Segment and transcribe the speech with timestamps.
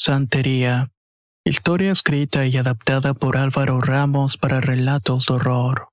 [0.00, 0.92] Santería.
[1.44, 5.88] Historia escrita y adaptada por Álvaro Ramos para relatos de horror.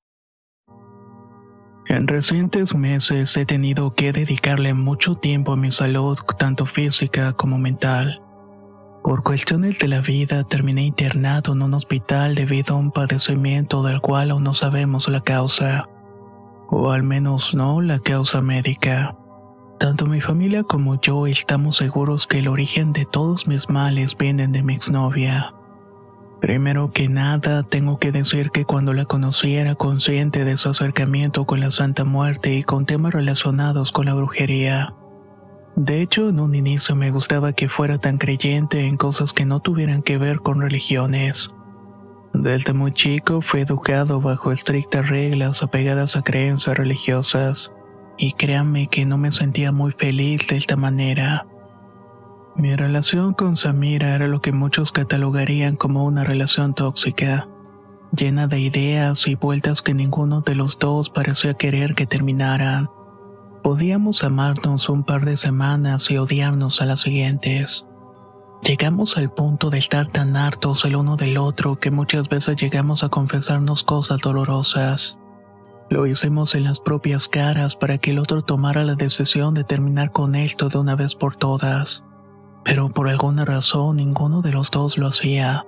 [1.88, 7.58] En recientes meses he tenido que dedicarle mucho tiempo a mi salud, tanto física como
[7.58, 8.22] mental.
[9.03, 14.02] Por cuestiones de la vida terminé internado en un hospital debido a un padecimiento del
[14.02, 15.89] cual aún no sabemos la causa,
[16.70, 19.17] o al menos no la causa médica.
[19.78, 24.54] Tanto mi familia como yo estamos seguros que el origen de todos mis males vienen
[24.54, 25.54] de mi exnovia.
[26.40, 31.45] Primero que nada, tengo que decir que cuando la conocí era consciente de su acercamiento
[31.45, 34.94] con la Santa Muerte y con temas relacionados con la brujería.
[35.76, 39.60] De hecho, en un inicio me gustaba que fuera tan creyente en cosas que no
[39.60, 41.50] tuvieran que ver con religiones.
[42.34, 47.73] Desde muy chico fui educado bajo estrictas reglas apegadas a creencias religiosas
[48.17, 51.47] y créanme que no me sentía muy feliz de esta manera.
[52.55, 57.49] Mi relación con Samira era lo que muchos catalogarían como una relación tóxica,
[58.15, 62.89] llena de ideas y vueltas que ninguno de los dos parecía querer que terminaran.
[63.61, 67.87] Podíamos amarnos un par de semanas y odiarnos a las siguientes.
[68.61, 73.04] Llegamos al punto de estar tan hartos el uno del otro que muchas veces llegamos
[73.04, 75.20] a confesarnos cosas dolorosas.
[75.90, 80.12] Lo hicimos en las propias caras para que el otro tomara la decisión de terminar
[80.12, 82.04] con esto de una vez por todas.
[82.64, 85.66] Pero por alguna razón ninguno de los dos lo hacía.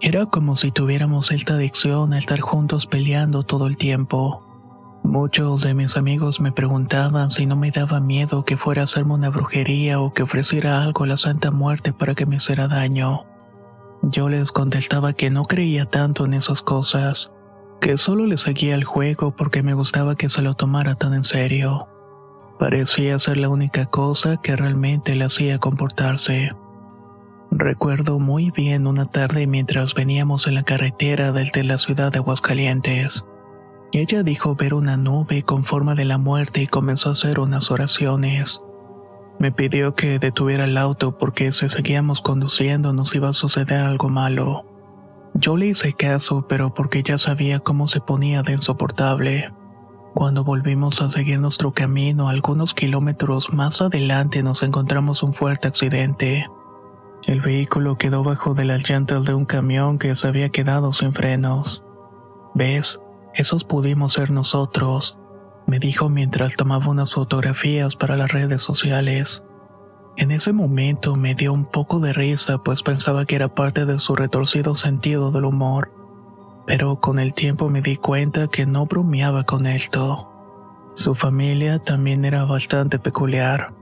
[0.00, 4.42] Era como si tuviéramos esta adicción a estar juntos peleando todo el tiempo.
[5.02, 9.12] Muchos de mis amigos me preguntaban si no me daba miedo que fuera a hacerme
[9.12, 13.24] una brujería o que ofreciera algo a la Santa Muerte para que me hiciera daño.
[14.02, 17.30] Yo les contestaba que no creía tanto en esas cosas
[17.80, 21.24] que solo le seguía el juego porque me gustaba que se lo tomara tan en
[21.24, 21.88] serio.
[22.58, 26.52] Parecía ser la única cosa que realmente le hacía comportarse.
[27.50, 33.26] Recuerdo muy bien una tarde mientras veníamos en la carretera desde la ciudad de Aguascalientes.
[33.92, 37.70] Ella dijo ver una nube con forma de la muerte y comenzó a hacer unas
[37.70, 38.62] oraciones.
[39.40, 44.10] Me pidió que detuviera el auto porque si seguíamos conduciendo nos iba a suceder algo
[44.10, 44.69] malo.
[45.34, 49.52] Yo le hice caso, pero porque ya sabía cómo se ponía de insoportable.
[50.14, 56.46] Cuando volvimos a seguir nuestro camino, algunos kilómetros más adelante nos encontramos un fuerte accidente.
[57.26, 61.12] El vehículo quedó bajo de las llantas de un camión que se había quedado sin
[61.12, 61.84] frenos.
[62.54, 63.00] ¿Ves?
[63.34, 65.20] Esos pudimos ser nosotros,
[65.66, 69.44] me dijo mientras tomaba unas fotografías para las redes sociales.
[70.16, 73.98] En ese momento me dio un poco de risa pues pensaba que era parte de
[73.98, 75.92] su retorcido sentido del humor,
[76.66, 80.28] pero con el tiempo me di cuenta que no bromeaba con esto.
[80.94, 83.72] Su familia también era bastante peculiar.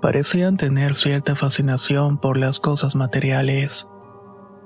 [0.00, 3.88] Parecían tener cierta fascinación por las cosas materiales.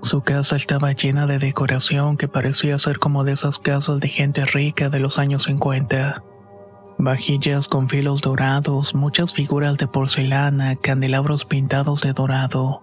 [0.03, 4.45] Su casa estaba llena de decoración que parecía ser como de esas casas de gente
[4.45, 6.23] rica de los años 50
[6.99, 12.83] Vajillas con filos dorados, muchas figuras de porcelana, candelabros pintados de dorado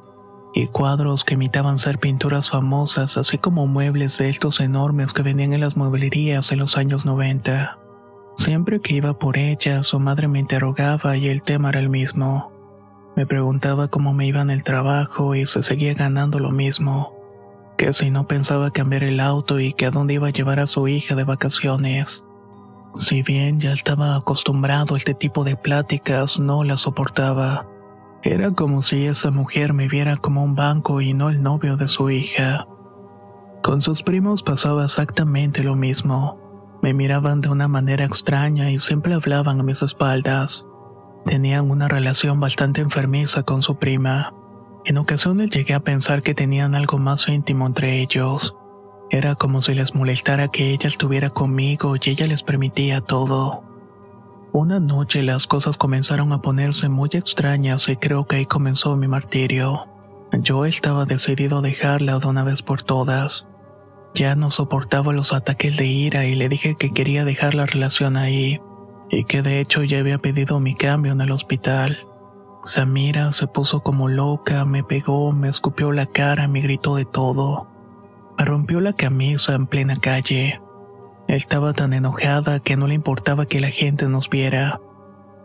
[0.54, 5.54] y cuadros que imitaban ser pinturas famosas, así como muebles de estos enormes que venían
[5.54, 7.80] en las mueblerías en los años 90.
[8.36, 12.52] Siempre que iba por ellas, su madre me interrogaba y el tema era el mismo.
[13.16, 17.14] Me preguntaba cómo me iba en el trabajo y se seguía ganando lo mismo.
[17.78, 20.68] Que si no pensaba cambiar el auto y que a dónde iba a llevar a
[20.68, 22.24] su hija de vacaciones.
[22.96, 27.68] Si bien ya estaba acostumbrado a este tipo de pláticas, no la soportaba.
[28.22, 31.88] Era como si esa mujer me viera como un banco y no el novio de
[31.88, 32.68] su hija.
[33.64, 36.38] Con sus primos pasaba exactamente lo mismo.
[36.82, 40.66] Me miraban de una manera extraña y siempre hablaban a mis espaldas.
[41.26, 44.34] Tenían una relación bastante enfermiza con su prima.
[44.86, 48.58] En ocasiones llegué a pensar que tenían algo más íntimo entre ellos.
[49.10, 53.64] Era como si les molestara que ella estuviera conmigo y ella les permitía todo.
[54.52, 59.08] Una noche las cosas comenzaron a ponerse muy extrañas y creo que ahí comenzó mi
[59.08, 59.88] martirio.
[60.32, 63.48] Yo estaba decidido a dejarla de una vez por todas.
[64.14, 68.16] Ya no soportaba los ataques de ira y le dije que quería dejar la relación
[68.16, 68.62] ahí,
[69.10, 72.06] y que de hecho ya había pedido mi cambio en el hospital.
[72.64, 77.68] Samira se puso como loca, me pegó, me escupió la cara, me gritó de todo.
[78.38, 80.60] Rompió la camisa en plena calle.
[81.28, 84.80] Estaba tan enojada que no le importaba que la gente nos viera.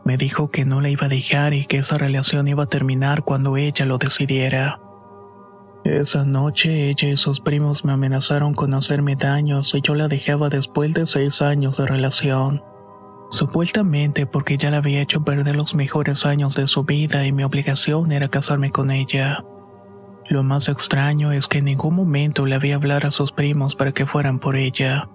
[0.05, 3.25] Me dijo que no la iba a dejar y que esa relación iba a terminar
[3.25, 4.81] cuando ella lo decidiera.
[5.85, 10.49] Esa noche ella y sus primos me amenazaron con hacerme daños y yo la dejaba
[10.49, 12.63] después de seis años de relación.
[13.31, 17.45] Supuestamente porque ya la había hecho perder los mejores años de su vida y mi
[17.45, 19.45] obligación era casarme con ella.
[20.29, 23.93] Lo más extraño es que en ningún momento le había hablar a sus primos para
[23.93, 25.09] que fueran por ella.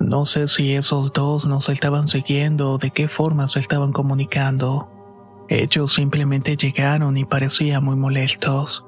[0.00, 4.88] No sé si esos dos nos estaban siguiendo o de qué forma se estaban comunicando.
[5.48, 8.86] Ellos simplemente llegaron y parecían muy molestos.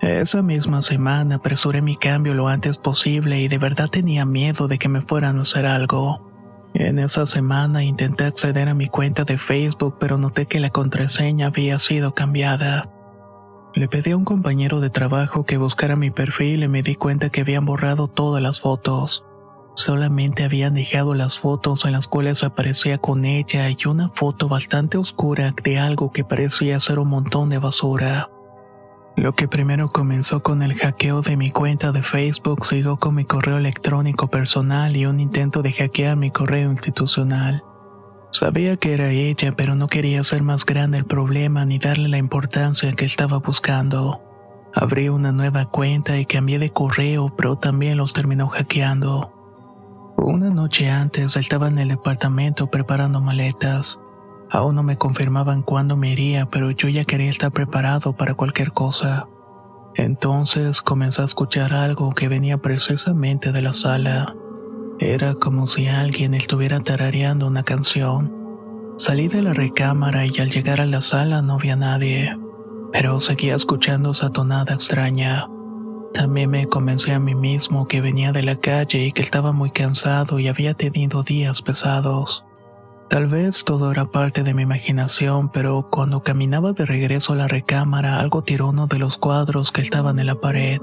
[0.00, 4.78] Esa misma semana apresuré mi cambio lo antes posible y de verdad tenía miedo de
[4.78, 6.30] que me fueran a hacer algo.
[6.74, 11.46] En esa semana intenté acceder a mi cuenta de Facebook pero noté que la contraseña
[11.46, 12.90] había sido cambiada.
[13.74, 17.30] Le pedí a un compañero de trabajo que buscara mi perfil y me di cuenta
[17.30, 19.24] que habían borrado todas las fotos.
[19.74, 24.96] Solamente habían dejado las fotos en las cuales aparecía con ella y una foto bastante
[24.96, 28.30] oscura de algo que parecía ser un montón de basura.
[29.16, 33.24] Lo que primero comenzó con el hackeo de mi cuenta de Facebook siguió con mi
[33.24, 37.64] correo electrónico personal y un intento de hackear mi correo institucional.
[38.34, 42.18] Sabía que era ella, pero no quería hacer más grande el problema ni darle la
[42.18, 44.20] importancia que estaba buscando.
[44.74, 49.30] Abrí una nueva cuenta y cambié de correo, pero también los terminó hackeando.
[50.16, 54.00] Una noche antes estaba en el departamento preparando maletas.
[54.50, 58.72] Aún no me confirmaban cuándo me iría, pero yo ya quería estar preparado para cualquier
[58.72, 59.28] cosa.
[59.94, 64.34] Entonces comencé a escuchar algo que venía precisamente de la sala.
[65.00, 68.32] Era como si alguien estuviera tarareando una canción.
[68.96, 72.38] Salí de la recámara y al llegar a la sala no había nadie,
[72.92, 75.48] pero seguía escuchando esa tonada extraña.
[76.12, 79.72] También me comencé a mí mismo que venía de la calle y que estaba muy
[79.72, 82.46] cansado y había tenido días pesados.
[83.08, 87.48] Tal vez todo era parte de mi imaginación, pero cuando caminaba de regreso a la
[87.48, 90.80] recámara algo tiró uno de los cuadros que estaban en la pared.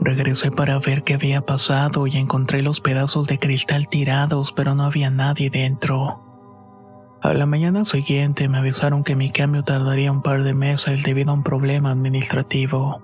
[0.00, 4.84] Regresé para ver qué había pasado y encontré los pedazos de cristal tirados, pero no
[4.84, 6.20] había nadie dentro.
[7.22, 11.32] A la mañana siguiente me avisaron que mi cambio tardaría un par de meses debido
[11.32, 13.02] a un problema administrativo.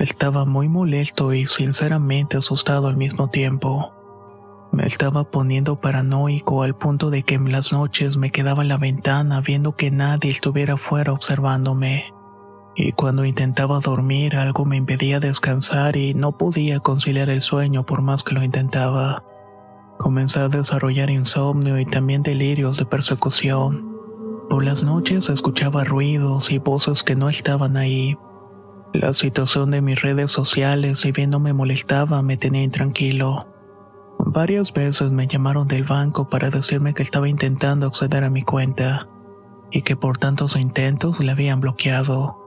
[0.00, 3.92] Estaba muy molesto y sinceramente asustado al mismo tiempo.
[4.72, 8.78] Me estaba poniendo paranoico al punto de que en las noches me quedaba en la
[8.78, 12.15] ventana viendo que nadie estuviera afuera observándome.
[12.76, 18.02] Y cuando intentaba dormir algo me impedía descansar y no podía conciliar el sueño por
[18.02, 19.24] más que lo intentaba.
[19.98, 23.96] Comencé a desarrollar insomnio y también delirios de persecución.
[24.50, 28.16] Por las noches escuchaba ruidos y voces que no estaban ahí
[28.96, 33.46] la situación de mis redes sociales, si bien no me molestaba, me tenía intranquilo.
[34.18, 39.06] Varias veces me llamaron del banco para decirme que estaba intentando acceder a mi cuenta
[39.70, 42.45] y que por tantos intentos la habían bloqueado.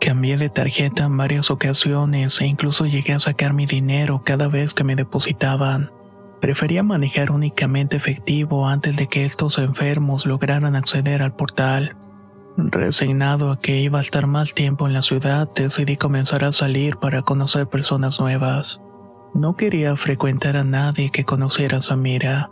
[0.00, 4.72] Cambié de tarjeta en varias ocasiones e incluso llegué a sacar mi dinero cada vez
[4.72, 5.90] que me depositaban.
[6.40, 11.96] Prefería manejar únicamente efectivo antes de que estos enfermos lograran acceder al portal.
[12.56, 16.96] Resignado a que iba a estar más tiempo en la ciudad, decidí comenzar a salir
[16.96, 18.80] para conocer personas nuevas.
[19.34, 22.50] No quería frecuentar a nadie que conociera a Samira.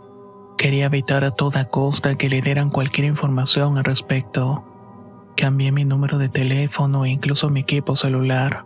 [0.55, 4.63] Quería evitar a toda costa que le dieran cualquier información al respecto.
[5.39, 8.65] Cambié mi número de teléfono e incluso mi equipo celular.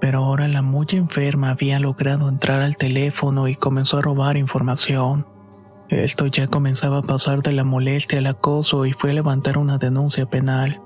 [0.00, 5.26] Pero ahora la muy enferma había logrado entrar al teléfono y comenzó a robar información.
[5.88, 9.78] Esto ya comenzaba a pasar de la molestia al acoso y fue a levantar una
[9.78, 10.80] denuncia penal.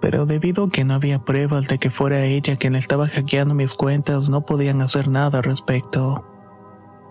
[0.00, 3.74] Pero debido a que no había pruebas de que fuera ella quien estaba hackeando mis
[3.74, 6.24] cuentas, no podían hacer nada al respecto.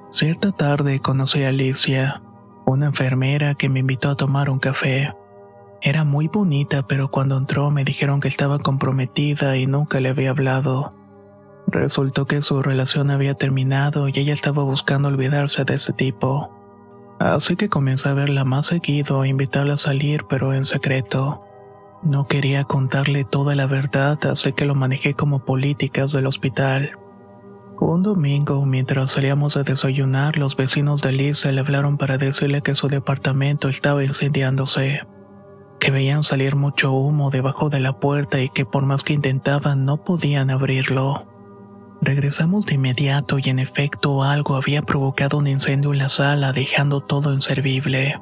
[0.09, 2.23] Cierta tarde conocí a Alicia,
[2.65, 5.13] una enfermera que me invitó a tomar un café.
[5.81, 10.31] Era muy bonita, pero cuando entró me dijeron que estaba comprometida y nunca le había
[10.31, 10.93] hablado.
[11.67, 16.49] Resultó que su relación había terminado y ella estaba buscando olvidarse de ese tipo.
[17.19, 21.45] Así que comencé a verla más seguido e invitarla a salir, pero en secreto.
[22.01, 26.97] No quería contarle toda la verdad, así que lo manejé como políticas del hospital.
[27.79, 32.75] Un domingo, mientras salíamos a desayunar, los vecinos de Lisa le hablaron para decirle que
[32.75, 35.01] su departamento estaba incendiándose,
[35.79, 39.85] que veían salir mucho humo debajo de la puerta y que por más que intentaban
[39.85, 41.25] no podían abrirlo.
[42.01, 47.01] Regresamos de inmediato y en efecto algo había provocado un incendio en la sala dejando
[47.01, 48.19] todo inservible.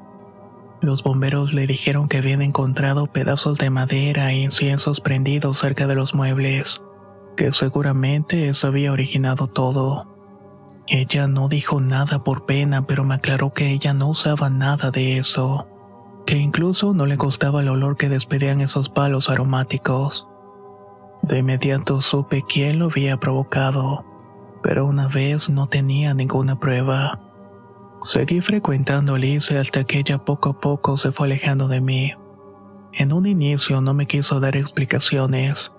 [0.82, 5.96] Los bomberos le dijeron que habían encontrado pedazos de madera e inciensos prendidos cerca de
[5.96, 6.82] los muebles
[7.38, 10.08] que seguramente eso había originado todo.
[10.88, 15.18] Ella no dijo nada por pena, pero me aclaró que ella no usaba nada de
[15.18, 15.68] eso,
[16.28, 20.28] que incluso no le gustaba el olor que despedían esos palos aromáticos.
[21.22, 24.04] De inmediato supe quién lo había provocado,
[24.62, 27.22] pero una vez no tenía ninguna prueba.
[28.04, 32.14] Seguí frecuentando Alicia hasta que ella poco a poco se fue alejando de mí.
[32.92, 35.72] En un inicio no me quiso dar explicaciones,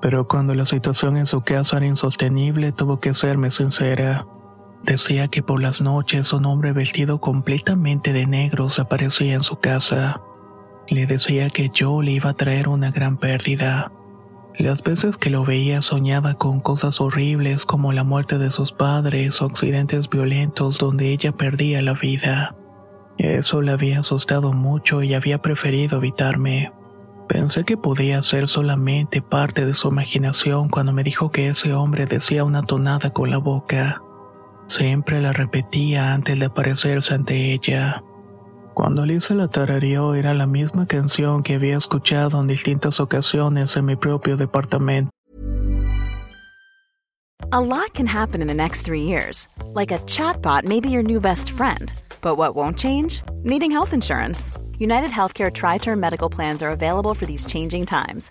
[0.00, 4.24] pero cuando la situación en su casa era insostenible tuvo que serme sincera.
[4.84, 9.56] Decía que por las noches un hombre vestido completamente de negro se aparecía en su
[9.56, 10.20] casa.
[10.88, 13.92] Le decía que yo le iba a traer una gran pérdida.
[14.58, 19.40] Las veces que lo veía soñaba con cosas horribles como la muerte de sus padres
[19.40, 22.56] o accidentes violentos donde ella perdía la vida.
[23.18, 26.72] Eso le había asustado mucho y había preferido evitarme.
[27.28, 32.06] Pensé que podía ser solamente parte de su imaginación cuando me dijo que ese hombre
[32.06, 34.02] decía una tonada con la boca.
[34.72, 38.02] Siempre la repetía antes de aparecerse ante ella.
[38.72, 43.84] Cuando Lisa la tarareó era la misma canción que había escuchado en distintas ocasiones en
[43.84, 45.10] mi propio departamento.
[47.50, 49.46] A lot can happen in the next three years.
[49.74, 51.92] Like a chatbot may be your new best friend.
[52.22, 53.20] But what won't change?
[53.44, 54.52] Needing health insurance.
[54.78, 58.30] United Healthcare Tri Term Medical Plans are available for these changing times.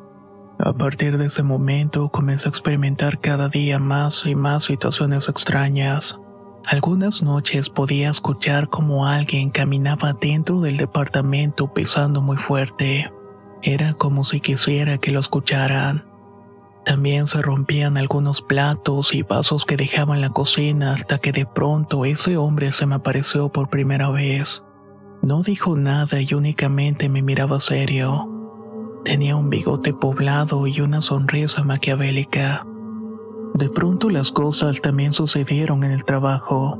[0.63, 6.19] A partir de ese momento comencé a experimentar cada día más y más situaciones extrañas.
[6.67, 13.11] Algunas noches podía escuchar como alguien caminaba dentro del departamento pisando muy fuerte.
[13.63, 16.05] Era como si quisiera que lo escucharan.
[16.85, 21.47] También se rompían algunos platos y vasos que dejaba en la cocina hasta que de
[21.47, 24.63] pronto ese hombre se me apareció por primera vez.
[25.23, 28.40] No dijo nada y únicamente me miraba serio.
[29.03, 32.67] Tenía un bigote poblado y una sonrisa maquiavélica.
[33.55, 36.79] De pronto las cosas también sucedieron en el trabajo.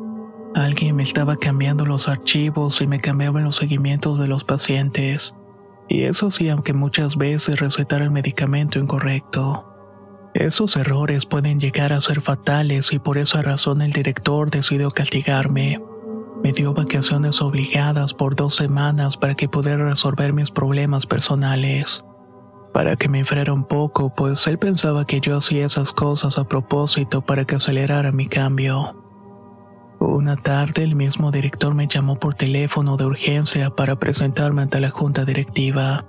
[0.53, 5.33] Alguien me estaba cambiando los archivos y me cambiaban los seguimientos de los pacientes.
[5.89, 9.65] Y eso sí, aunque muchas veces recetara el medicamento incorrecto.
[10.35, 15.81] Esos errores pueden llegar a ser fatales y por esa razón el director decidió castigarme.
[16.43, 22.05] Me dio vacaciones obligadas por dos semanas para que pudiera resolver mis problemas personales
[22.73, 26.45] para que me enfriara un poco, pues él pensaba que yo hacía esas cosas a
[26.45, 28.95] propósito para que acelerara mi cambio.
[29.99, 34.89] Una tarde el mismo director me llamó por teléfono de urgencia para presentarme ante la
[34.89, 36.05] junta directiva.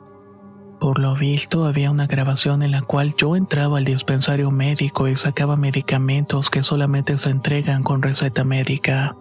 [0.80, 5.16] Por lo visto había una grabación en la cual yo entraba al dispensario médico y
[5.16, 9.14] sacaba medicamentos que solamente se entregan con receta médica.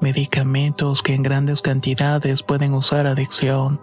[0.00, 3.80] Medicamentos que en grandes cantidades pueden usar adicción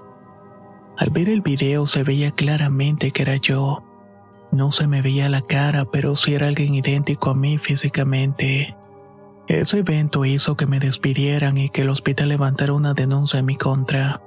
[1.00, 3.84] al ver el video se veía claramente que era yo.
[4.52, 8.76] No se me veía la cara, pero sí era alguien idéntico a mí físicamente.
[9.48, 13.56] Ese evento hizo que me despidieran y que el hospital levantara una denuncia en mi
[13.56, 14.22] contra,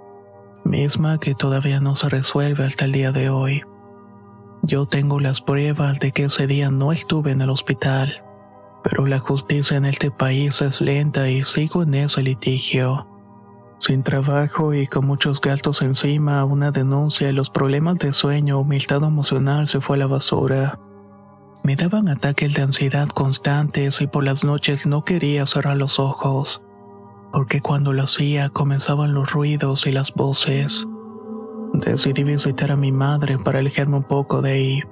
[0.64, 3.62] misma que todavía no se resuelve hasta el día de hoy.
[4.62, 8.22] Yo tengo las pruebas de que ese día no estuve en el hospital,
[8.82, 13.11] pero la justicia en este país es lenta y sigo en ese litigio.
[13.82, 19.02] Sin trabajo y con muchos gastos encima, una denuncia y los problemas de sueño humildad
[19.02, 20.78] emocional se fue a la basura.
[21.64, 26.62] Me daban ataques de ansiedad constantes y por las noches no quería cerrar los ojos,
[27.32, 30.86] porque cuando lo hacía comenzaban los ruidos y las voces.
[31.74, 34.82] Decidí visitar a mi madre para alejarme un poco de ahí.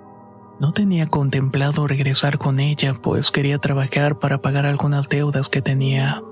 [0.59, 6.25] No tenía contemplado regresar con ella, pues quería trabajar para pagar algunas deudas que tenía.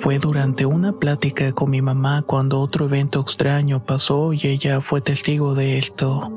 [0.00, 5.00] Fue durante una plática con mi mamá cuando otro evento extraño pasó y ella fue
[5.00, 6.30] testigo de esto.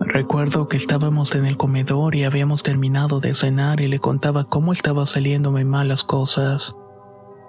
[0.00, 4.72] Recuerdo que estábamos en el comedor y habíamos terminado de cenar y le contaba cómo
[4.72, 6.74] estaba saliéndome mal las cosas.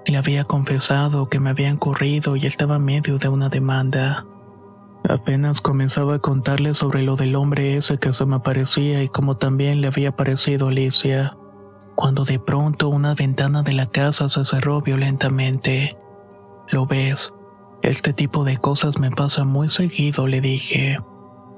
[0.06, 4.26] Le había confesado que me habían corrido y estaba en medio de una demanda.
[5.08, 9.38] Apenas comenzaba a contarle sobre lo del hombre ese que se me aparecía y como
[9.38, 11.38] también le había parecido Alicia,
[11.98, 15.98] cuando de pronto una ventana de la casa se cerró violentamente.
[16.70, 17.34] Lo ves,
[17.82, 21.00] este tipo de cosas me pasa muy seguido, le dije.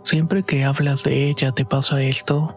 [0.04, 2.56] Siempre que hablas de ella te pasa esto.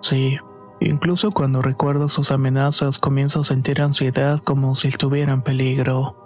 [0.00, 0.38] Sí,
[0.80, 6.16] incluso cuando recuerdo sus amenazas comienzo a sentir ansiedad como si estuviera en peligro.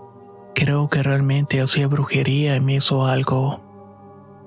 [0.55, 3.61] Creo que realmente hacía brujería y me hizo algo.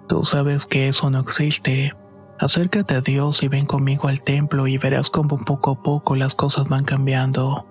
[0.10, 1.94] Tú sabes que eso no existe.
[2.42, 6.34] Acércate a Dios y ven conmigo al templo y verás cómo poco a poco las
[6.34, 7.68] cosas van cambiando.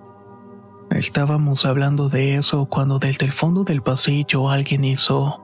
[0.89, 5.41] Estábamos hablando de eso cuando desde el fondo del pasillo alguien hizo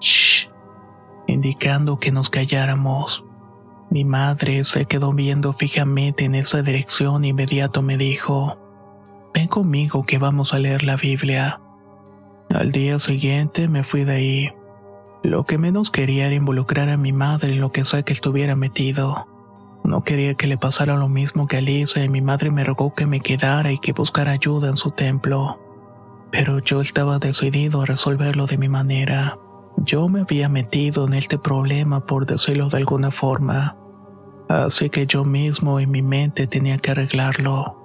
[0.00, 0.48] shh,
[1.26, 3.26] indicando que nos calláramos.
[3.90, 8.56] Mi madre se quedó viendo fijamente en esa dirección e inmediato me dijo,
[9.34, 11.60] ven conmigo que vamos a leer la Biblia.
[12.48, 14.61] Al día siguiente me fui de ahí.
[15.22, 18.56] Lo que menos quería era involucrar a mi madre en lo que sea que estuviera
[18.56, 19.28] metido.
[19.84, 22.94] No quería que le pasara lo mismo que a Lisa y mi madre me rogó
[22.94, 25.60] que me quedara y que buscara ayuda en su templo.
[26.30, 29.38] Pero yo estaba decidido a resolverlo de mi manera.
[29.76, 33.76] Yo me había metido en este problema por decirlo de alguna forma.
[34.48, 37.78] Así que yo mismo en mi mente tenía que arreglarlo.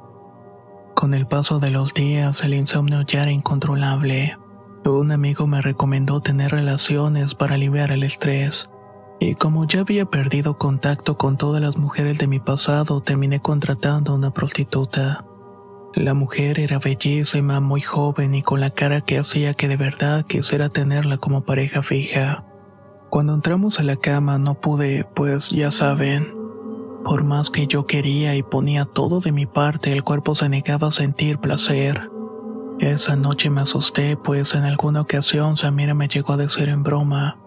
[0.96, 4.38] Con el paso de los días el insomnio ya era incontrolable.
[4.88, 8.72] Un amigo me recomendó tener relaciones para aliviar el estrés,
[9.20, 14.14] y como ya había perdido contacto con todas las mujeres de mi pasado, terminé contratando
[14.14, 15.26] a una prostituta.
[15.94, 20.26] La mujer era bellísima, muy joven y con la cara que hacía que de verdad
[20.26, 22.46] quisiera tenerla como pareja fija.
[23.10, 26.34] Cuando entramos a la cama no pude, pues ya saben,
[27.04, 30.88] por más que yo quería y ponía todo de mi parte, el cuerpo se negaba
[30.88, 32.10] a sentir placer.
[32.80, 37.38] Esa noche me asusté, pues en alguna ocasión Samira me llegó a decir en broma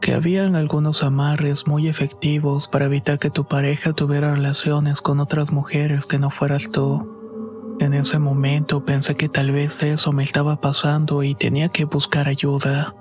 [0.00, 5.52] que habían algunos amarres muy efectivos para evitar que tu pareja tuviera relaciones con otras
[5.52, 7.76] mujeres que no fueras tú.
[7.78, 12.26] En ese momento pensé que tal vez eso me estaba pasando y tenía que buscar
[12.26, 12.96] ayuda.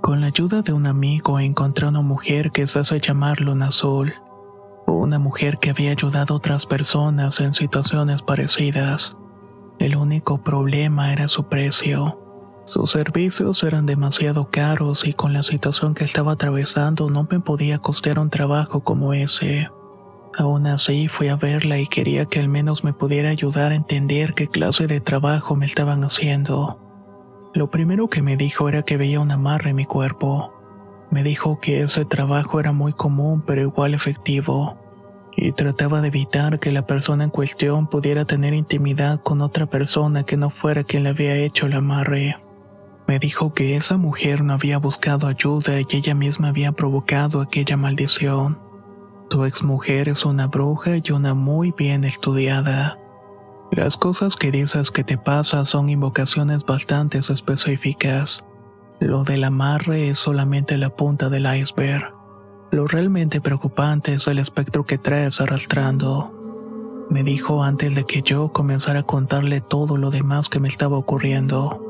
[0.00, 4.14] Con la ayuda de un amigo encontré una mujer que se hace llamar Luna Azul,
[4.86, 9.16] una mujer que había ayudado a otras personas en situaciones parecidas.
[9.78, 12.18] El único problema era su precio.
[12.64, 17.78] Sus servicios eran demasiado caros y con la situación que estaba atravesando no me podía
[17.78, 19.70] costear un trabajo como ese.
[20.36, 24.34] Aún así fui a verla y quería que al menos me pudiera ayudar a entender
[24.34, 26.80] qué clase de trabajo me estaban haciendo.
[27.54, 30.52] Lo primero que me dijo era que veía un amarre en mi cuerpo.
[31.10, 34.76] Me dijo que ese trabajo era muy común pero igual efectivo
[35.40, 40.24] y trataba de evitar que la persona en cuestión pudiera tener intimidad con otra persona
[40.24, 42.36] que no fuera quien le había hecho el amarre.
[43.06, 47.76] Me dijo que esa mujer no había buscado ayuda y ella misma había provocado aquella
[47.76, 48.58] maldición.
[49.30, 52.98] Tu exmujer es una bruja y una muy bien estudiada.
[53.70, 58.44] Las cosas que dices que te pasan son invocaciones bastante específicas.
[58.98, 62.17] Lo del amarre es solamente la punta del iceberg.
[62.70, 67.06] Lo realmente preocupante es el espectro que traes arrastrando.
[67.08, 70.98] Me dijo antes de que yo comenzara a contarle todo lo demás que me estaba
[70.98, 71.82] ocurriendo.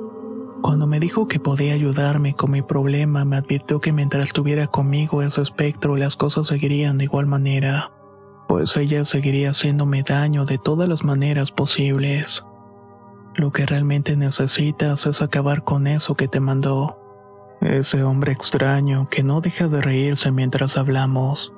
[0.62, 5.22] Cuando me dijo que podía ayudarme con mi problema, me advirtió que mientras estuviera conmigo
[5.22, 7.90] ese espectro las cosas seguirían de igual manera,
[8.46, 12.44] pues ella seguiría haciéndome daño de todas las maneras posibles.
[13.34, 17.08] Lo que realmente necesitas es acabar con eso que te mandó.
[17.61, 21.53] Ese hombre extraño que no deja de reírse mientras hablamos.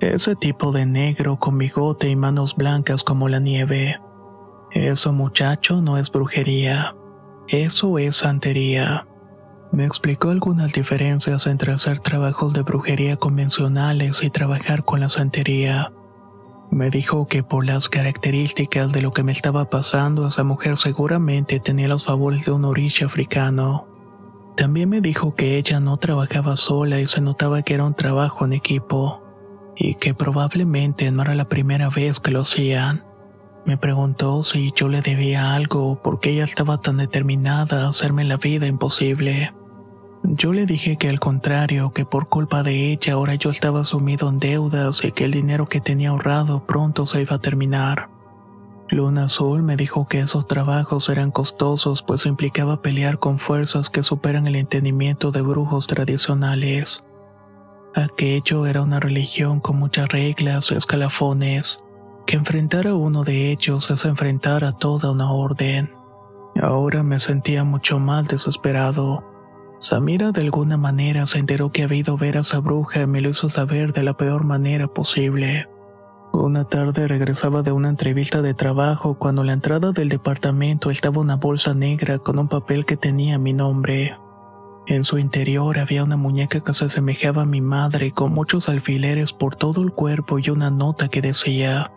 [0.00, 4.00] Ese tipo de negro con bigote y manos blancas como la nieve.
[4.72, 6.96] Eso muchacho no es brujería.
[7.46, 9.06] Eso es santería.
[9.70, 15.92] Me explicó algunas diferencias entre hacer trabajos de brujería convencionales y trabajar con la santería.
[16.70, 21.60] Me dijo que por las características de lo que me estaba pasando, esa mujer seguramente
[21.60, 23.86] tenía los favores de un oriche africano.
[24.56, 28.44] También me dijo que ella no trabajaba sola y se notaba que era un trabajo
[28.44, 29.20] en equipo.
[29.76, 33.02] y que probablemente no era la primera vez que lo hacían.
[33.66, 38.36] Me preguntó si yo le debía algo porque ella estaba tan determinada a hacerme la
[38.36, 39.52] vida imposible.
[40.22, 44.28] Yo le dije que al contrario, que por culpa de ella ahora yo estaba sumido
[44.28, 48.10] en deudas y que el dinero que tenía ahorrado pronto se iba a terminar.
[48.90, 54.02] Luna Azul me dijo que esos trabajos eran costosos pues implicaba pelear con fuerzas que
[54.02, 57.04] superan el entendimiento de brujos tradicionales.
[57.94, 61.84] Aquello era una religión con muchas reglas y escalafones
[62.26, 65.92] que enfrentar a uno de ellos es enfrentar a toda una orden.
[66.60, 69.24] Ahora me sentía mucho más desesperado.
[69.78, 73.20] Samira de alguna manera se enteró que había ido ver a esa bruja y me
[73.20, 75.68] lo hizo saber de la peor manera posible.
[76.34, 81.20] Una tarde regresaba de una entrevista de trabajo cuando en la entrada del departamento estaba
[81.20, 84.16] una bolsa negra con un papel que tenía mi nombre.
[84.86, 89.32] En su interior había una muñeca que se asemejaba a mi madre con muchos alfileres
[89.32, 91.92] por todo el cuerpo y una nota que decía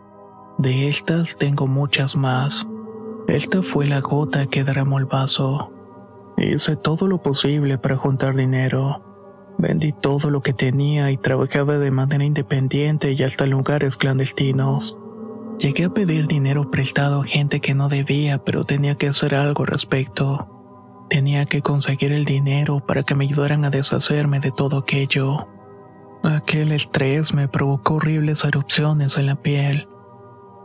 [0.60, 2.68] de estas tengo muchas más.
[3.28, 5.72] Esta fue la gota que derramó el vaso.
[6.38, 9.02] Hice todo lo posible para juntar dinero.
[9.58, 14.98] Vendí todo lo que tenía y trabajaba de manera independiente y hasta lugares clandestinos.
[15.60, 19.64] Llegué a pedir dinero prestado a gente que no debía, pero tenía que hacer algo
[19.64, 20.48] al respecto.
[21.10, 25.48] Tenía que conseguir el dinero para que me ayudaran a deshacerme de todo aquello.
[26.24, 29.88] Aquel estrés me provocó horribles erupciones en la piel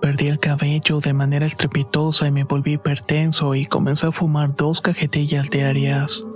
[0.03, 4.81] Perdí el cabello de manera estrepitosa y me volví hipertenso y comencé a fumar dos
[4.81, 6.27] cajetillas diarias.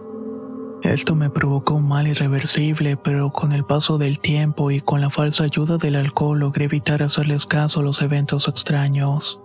[0.82, 5.10] Esto me provocó un mal irreversible, pero con el paso del tiempo y con la
[5.10, 9.40] falsa ayuda del alcohol logré evitar hacerles caso a los eventos extraños.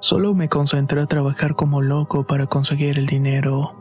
[0.00, 3.74] Solo me concentré a trabajar como loco para conseguir el dinero.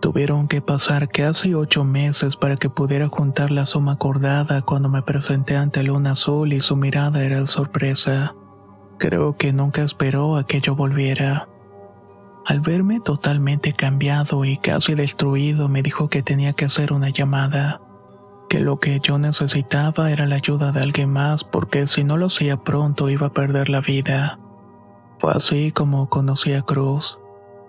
[0.00, 5.02] Tuvieron que pasar casi ocho meses para que pudiera juntar la suma acordada cuando me
[5.02, 8.34] presenté ante Luna Azul y su mirada era de sorpresa.
[8.98, 11.48] Creo que nunca esperó a que yo volviera.
[12.48, 17.82] Al verme totalmente cambiado y casi destruido, me dijo que tenía que hacer una llamada,
[18.48, 22.28] que lo que yo necesitaba era la ayuda de alguien más porque si no lo
[22.28, 24.38] hacía pronto iba a perder la vida.
[25.18, 27.20] Fue así como conocí a Cruz,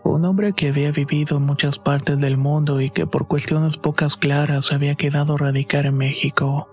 [0.05, 4.15] un hombre que había vivido en muchas partes del mundo y que por cuestiones pocas
[4.15, 6.69] claras había quedado a radicar en México.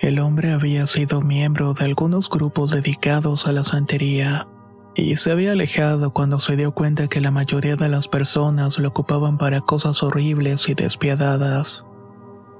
[0.00, 4.48] El hombre había sido miembro de algunos grupos dedicados a la santería
[4.96, 8.88] y se había alejado cuando se dio cuenta que la mayoría de las personas lo
[8.88, 11.84] ocupaban para cosas horribles y despiadadas.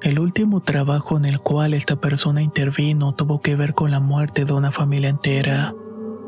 [0.02, 4.44] El último trabajo en el cual esta persona intervino tuvo que ver con la muerte
[4.44, 5.74] de una familia entera,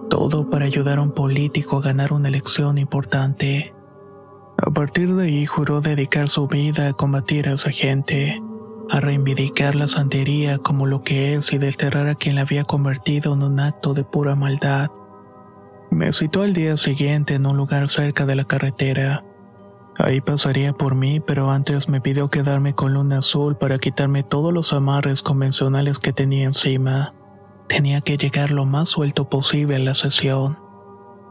[0.08, 3.74] todo para ayudar a un político a ganar una elección importante.
[4.56, 8.42] A partir de ahí juró dedicar su vida a combatir a esa gente
[8.90, 13.34] a reivindicar la santería como lo que es y desterrar a quien la había convertido
[13.34, 14.88] en un acto de pura maldad.
[15.90, 19.24] Me citó al día siguiente en un lugar cerca de la carretera.
[19.96, 24.52] Ahí pasaría por mí, pero antes me pidió quedarme con luna azul para quitarme todos
[24.52, 27.14] los amarres convencionales que tenía encima.
[27.68, 30.58] Tenía que llegar lo más suelto posible a la sesión.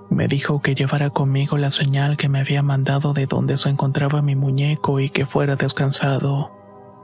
[0.09, 4.21] Me dijo que llevara conmigo la señal que me había mandado de donde se encontraba
[4.21, 6.51] mi muñeco y que fuera descansado.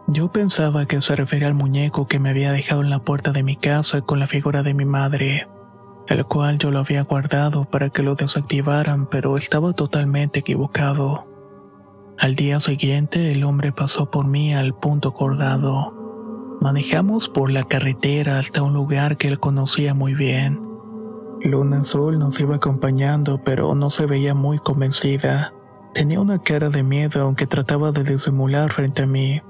[0.08, 3.44] Yo pensaba que se refería al muñeco que me había dejado en la puerta de
[3.44, 5.48] mi casa con la figura de mi madre,
[6.08, 11.26] el cual yo lo había guardado para que lo desactivaran, pero estaba totalmente equivocado.
[12.20, 16.58] Al día siguiente el hombre pasó por mí al punto acordado.
[16.62, 20.62] Manejamos por la carretera hasta un lugar que él conocía muy bien.
[21.42, 25.54] Luna Azul nos iba acompañando, pero no se veía muy convencida.
[25.94, 29.42] Tenía una cara de miedo aunque trataba de disimular frente a mí.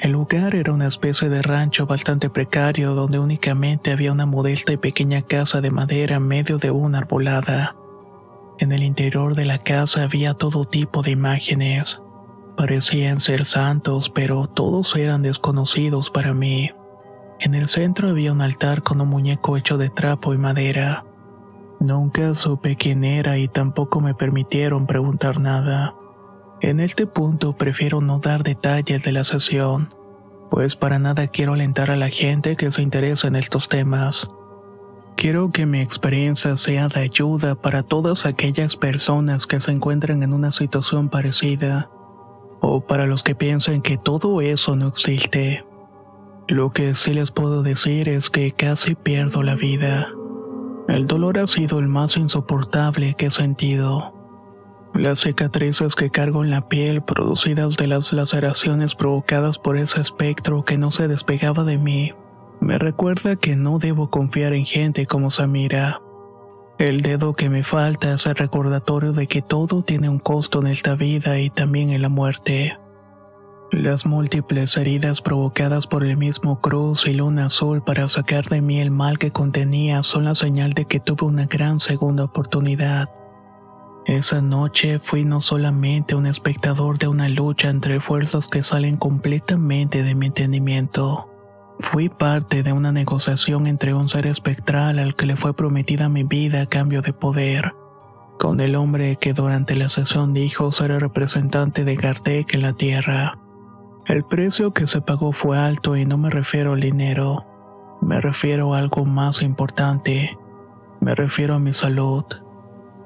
[0.00, 4.78] El lugar era una especie de rancho bastante precario donde únicamente había una modesta y
[4.78, 7.76] pequeña casa de madera en medio de una arbolada.
[8.58, 12.02] En el interior de la casa había todo tipo de imágenes.
[12.56, 16.70] Parecían ser santos, pero todos eran desconocidos para mí.
[17.38, 21.04] En el centro había un altar con un muñeco hecho de trapo y madera.
[21.78, 25.94] Nunca supe quién era y tampoco me permitieron preguntar nada.
[26.60, 29.94] En este punto prefiero no dar detalles de la sesión,
[30.50, 34.30] pues para nada quiero alentar a la gente que se interesa en estos temas.
[35.16, 40.34] Quiero que mi experiencia sea de ayuda para todas aquellas personas que se encuentran en
[40.34, 41.90] una situación parecida,
[42.60, 45.64] o para los que piensan que todo eso no existe.
[46.46, 50.08] Lo que sí les puedo decir es que casi pierdo la vida.
[50.88, 54.19] El dolor ha sido el más insoportable que he sentido.
[54.94, 60.64] Las cicatrices que cargo en la piel producidas de las laceraciones provocadas por ese espectro
[60.64, 62.12] que no se despegaba de mí
[62.60, 66.00] Me recuerda que no debo confiar en gente como Samira.
[66.78, 70.66] El dedo que me falta es el recordatorio de que todo tiene un costo en
[70.66, 72.78] esta vida y también en la muerte.
[73.70, 78.80] Las múltiples heridas provocadas por el mismo cruz y luna azul para sacar de mí
[78.80, 83.10] el mal que contenía son la señal de que tuve una gran segunda oportunidad.
[84.06, 90.02] Esa noche fui no solamente un espectador de una lucha entre fuerzas que salen completamente
[90.02, 91.30] de mi entendimiento,
[91.80, 96.24] fui parte de una negociación entre un ser espectral al que le fue prometida mi
[96.24, 97.74] vida a cambio de poder,
[98.38, 102.72] con el hombre que durante la sesión dijo ser el representante de Gardek en la
[102.72, 103.38] Tierra.
[104.06, 107.44] El precio que se pagó fue alto y no me refiero al dinero,
[108.00, 110.38] me refiero a algo más importante,
[111.00, 112.24] me refiero a mi salud.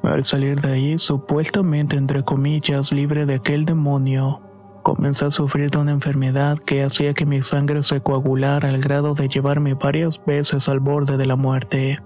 [0.05, 4.43] Al salir de ahí, supuestamente entre comillas, libre de aquel demonio,
[4.83, 9.15] comencé a sufrir de una enfermedad que hacía que mi sangre se coagulara al grado
[9.15, 12.01] de llevarme varias veces al borde de la muerte,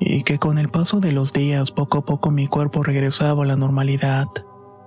[0.00, 3.46] y que con el paso de los días poco a poco mi cuerpo regresaba a
[3.46, 4.26] la normalidad.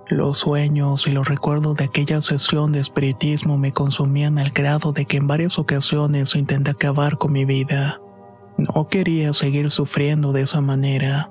[0.08, 5.06] Los sueños y los recuerdos de aquella sesión de espiritismo me consumían al grado de
[5.06, 8.02] que en varias ocasiones intenté acabar con mi vida.
[8.58, 11.30] No quería seguir sufriendo de esa manera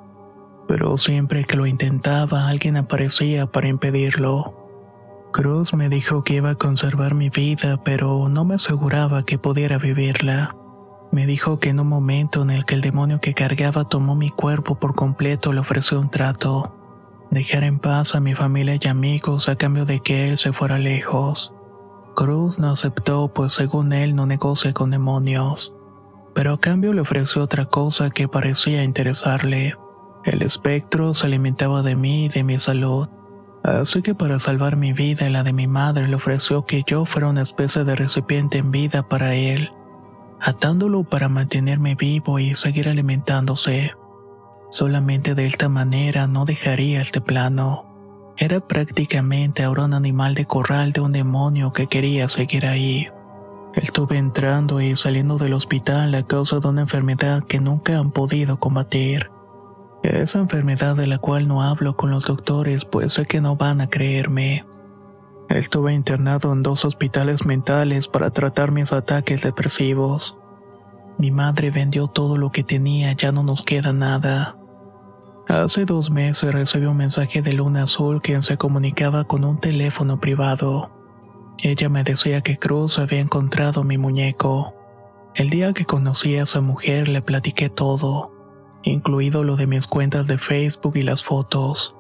[0.68, 4.64] pero siempre que lo intentaba alguien aparecía para impedirlo.
[5.32, 9.78] Cruz me dijo que iba a conservar mi vida, pero no me aseguraba que pudiera
[9.78, 10.56] vivirla.
[11.12, 14.30] Me dijo que en un momento en el que el demonio que cargaba tomó mi
[14.30, 16.76] cuerpo por completo le ofreció un trato,
[17.32, 20.78] dejar en paz a mi familia y amigos a cambio de que él se fuera
[20.78, 21.54] lejos.
[22.16, 25.74] Cruz no aceptó, pues según él no negocia con demonios,
[26.36, 29.76] pero a cambio le ofreció otra cosa que parecía interesarle.
[30.24, 33.10] El espectro se alimentaba de mí y de mi salud,
[33.62, 37.06] así que para salvar mi vida y la de mi madre le ofreció que yo
[37.06, 39.70] fuera una especie de recipiente en vida para él,
[40.40, 43.92] atándolo para mantenerme vivo y seguir alimentándose.
[44.70, 47.86] Solamente de esta manera no dejaría este plano.
[48.38, 53.08] Era prácticamente ahora un animal de corral de un demonio que quería seguir ahí.
[53.76, 58.58] Estuve entrando y saliendo del hospital a causa de una enfermedad que nunca han podido
[58.58, 59.30] combatir.
[60.04, 63.80] Esa enfermedad de la cual no hablo con los doctores pues sé que no van
[63.80, 64.66] a creerme.
[65.48, 70.38] Estuve internado en dos hospitales mentales para tratar mis ataques depresivos.
[71.18, 74.58] Mi madre vendió todo lo que tenía, ya no nos queda nada.
[75.48, 80.20] Hace dos meses recibí un mensaje de Luna Azul quien se comunicaba con un teléfono
[80.20, 80.92] privado.
[81.60, 84.74] Ella me decía que Cruz había encontrado mi muñeco.
[85.34, 88.33] El día que conocí a esa mujer le platiqué todo
[88.84, 91.96] incluido lo de mis cuentas de Facebook y las fotos.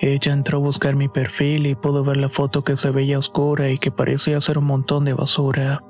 [0.00, 3.70] Ella entró a buscar mi perfil y pudo ver la foto que se veía oscura
[3.70, 5.82] y que parecía ser un montón de basura.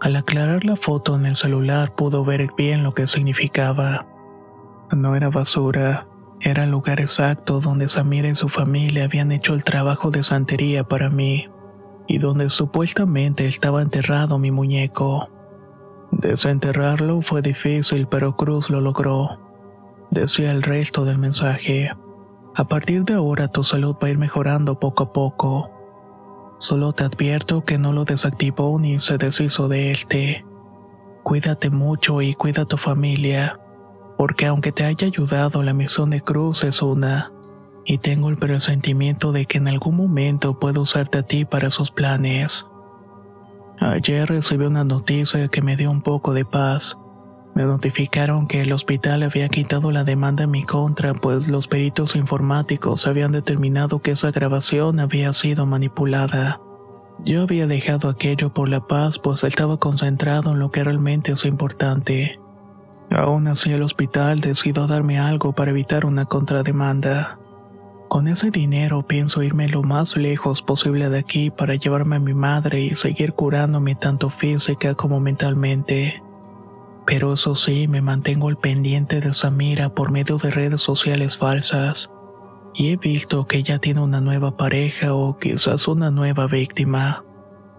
[0.00, 4.06] Al aclarar la foto en el celular pudo ver bien lo que significaba.
[4.90, 6.06] No era basura,
[6.40, 10.84] era el lugar exacto donde Samira y su familia habían hecho el trabajo de santería
[10.84, 11.48] para mí,
[12.06, 15.28] y donde supuestamente estaba enterrado mi muñeco.
[16.12, 19.43] Desenterrarlo fue difícil, pero Cruz lo logró
[20.14, 21.90] decía el resto del mensaje.
[22.54, 25.70] A partir de ahora tu salud va a ir mejorando poco a poco.
[26.58, 30.46] Solo te advierto que no lo desactivó ni se deshizo de este.
[31.22, 33.58] Cuídate mucho y cuida a tu familia,
[34.16, 37.32] porque aunque te haya ayudado, la misión de Cruz es una,
[37.84, 41.90] y tengo el presentimiento de que en algún momento puedo usarte a ti para sus
[41.90, 42.66] planes.
[43.80, 46.96] Ayer recibí una noticia que me dio un poco de paz
[47.54, 52.16] me notificaron que el hospital había quitado la demanda en mi contra, pues los peritos
[52.16, 56.60] informáticos habían determinado que esa grabación había sido manipulada.
[57.24, 61.44] Yo había dejado aquello por la paz, pues estaba concentrado en lo que realmente es
[61.44, 62.40] importante.
[63.10, 67.38] Aún así, el hospital decidió darme algo para evitar una contrademanda.
[68.08, 72.34] Con ese dinero pienso irme lo más lejos posible de aquí para llevarme a mi
[72.34, 76.23] madre y seguir curándome tanto física como mentalmente.
[77.06, 82.10] Pero eso sí, me mantengo al pendiente de Samira por medio de redes sociales falsas.
[82.72, 87.24] Y he visto que ella tiene una nueva pareja o quizás una nueva víctima.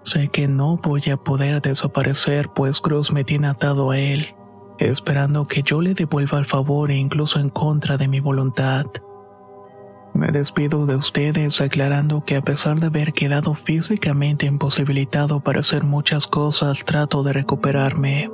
[0.04, 4.36] Sé que no voy a poder desaparecer pues Cruz me tiene atado a él,
[4.78, 8.86] esperando que yo le devuelva el favor e incluso en contra de mi voluntad.
[10.14, 15.84] Me despido de ustedes aclarando que a pesar de haber quedado físicamente imposibilitado para hacer
[15.84, 18.30] muchas cosas, trato de recuperarme.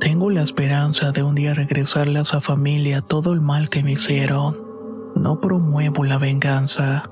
[0.00, 4.58] Tengo la esperanza de un día regresarles a familia todo el mal que me hicieron.
[5.14, 7.10] No promuevo la venganza,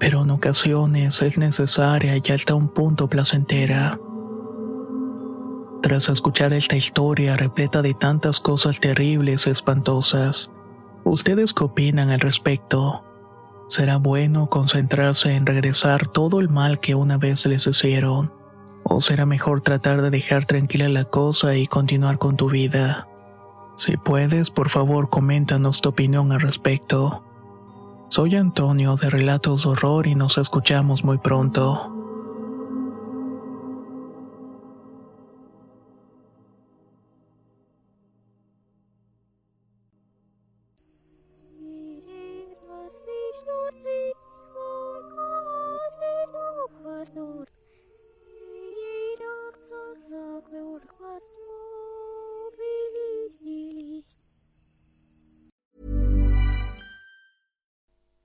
[0.00, 4.00] pero en ocasiones es necesaria y hasta un punto placentera.
[5.82, 10.50] Tras escuchar esta historia repleta de tantas cosas terribles y espantosas,
[11.04, 13.04] ¿ustedes qué opinan al respecto?
[13.68, 18.37] ¿Será bueno concentrarse en regresar todo el mal que una vez les hicieron?
[18.88, 23.06] ¿O será mejor tratar de dejar tranquila la cosa y continuar con tu vida?
[23.76, 27.22] Si puedes, por favor, coméntanos tu opinión al respecto.
[28.08, 31.97] Soy Antonio de Relatos de Horror y nos escuchamos muy pronto.